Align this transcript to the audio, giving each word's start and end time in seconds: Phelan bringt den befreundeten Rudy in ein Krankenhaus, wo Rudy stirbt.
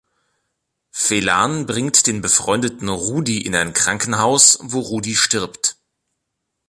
Phelan 0.89 1.67
bringt 1.67 2.07
den 2.07 2.21
befreundeten 2.21 2.89
Rudy 2.89 3.37
in 3.39 3.53
ein 3.55 3.71
Krankenhaus, 3.73 4.57
wo 4.63 4.79
Rudy 4.79 5.13
stirbt. 5.15 5.77